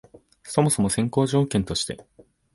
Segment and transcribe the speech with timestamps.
[0.41, 2.03] そもそも先行条件として、